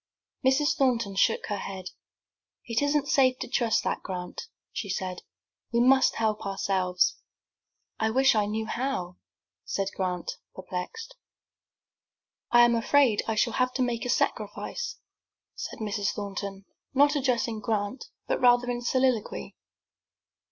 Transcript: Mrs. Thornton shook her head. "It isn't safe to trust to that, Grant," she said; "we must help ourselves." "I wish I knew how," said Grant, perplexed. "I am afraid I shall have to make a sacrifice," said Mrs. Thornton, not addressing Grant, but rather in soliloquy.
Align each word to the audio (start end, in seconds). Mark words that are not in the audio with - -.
Mrs. 0.43 0.75
Thornton 0.75 1.15
shook 1.15 1.45
her 1.45 1.59
head. 1.59 1.91
"It 2.65 2.81
isn't 2.81 3.07
safe 3.07 3.37
to 3.37 3.47
trust 3.47 3.83
to 3.83 3.89
that, 3.89 4.01
Grant," 4.01 4.41
she 4.73 4.89
said; 4.89 5.21
"we 5.71 5.79
must 5.79 6.15
help 6.15 6.43
ourselves." 6.43 7.17
"I 7.99 8.09
wish 8.09 8.33
I 8.33 8.47
knew 8.47 8.65
how," 8.65 9.17
said 9.63 9.91
Grant, 9.95 10.37
perplexed. 10.55 11.13
"I 12.49 12.61
am 12.65 12.73
afraid 12.73 13.21
I 13.27 13.35
shall 13.35 13.53
have 13.53 13.73
to 13.75 13.83
make 13.83 14.03
a 14.03 14.09
sacrifice," 14.09 14.97
said 15.53 15.77
Mrs. 15.77 16.13
Thornton, 16.13 16.65
not 16.95 17.15
addressing 17.15 17.59
Grant, 17.59 18.05
but 18.25 18.41
rather 18.41 18.71
in 18.71 18.81
soliloquy. 18.81 19.55